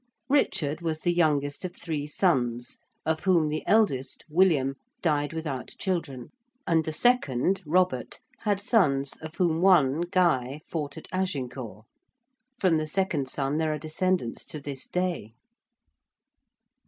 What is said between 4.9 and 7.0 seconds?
died without children: and the